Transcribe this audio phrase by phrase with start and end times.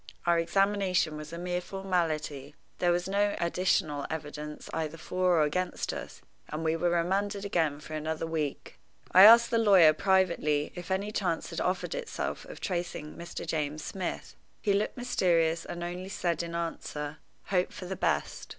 [0.25, 2.55] Our examination was a mere formality.
[2.79, 7.79] There was no additional evidence either for or against us, and we were remanded again
[7.79, 8.79] for another week.
[9.11, 13.45] I asked the lawyer, privately, if any chance had offered itself of tracing Mr.
[13.45, 14.35] James Smith.
[14.59, 17.17] He looked mysterious, and only said in answer,
[17.51, 18.49] "Hope for the best."